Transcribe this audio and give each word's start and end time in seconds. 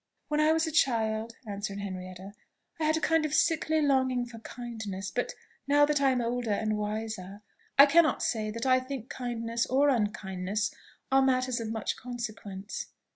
"When 0.29 0.39
I 0.39 0.51
was 0.51 0.65
a 0.65 0.71
child," 0.71 1.35
answered 1.45 1.77
Henrietta, 1.77 2.33
"I 2.79 2.85
had 2.85 2.97
a 2.97 3.01
kind 3.01 3.23
of 3.23 3.35
sickly 3.35 3.83
longing 3.83 4.25
for 4.25 4.39
kindness; 4.39 5.11
but 5.11 5.35
now, 5.67 5.85
that 5.85 6.01
I 6.01 6.09
am 6.09 6.21
older 6.21 6.49
and 6.49 6.75
wiser, 6.75 7.43
I 7.77 7.85
cannot 7.85 8.23
say 8.23 8.49
that 8.49 8.65
I 8.65 8.79
think 8.79 9.09
kindness 9.09 9.67
or 9.67 9.89
unkindness 9.89 10.73
are 11.11 11.21
matters 11.21 11.59
of 11.59 11.69
much 11.69 11.97
consequence." 11.97 12.87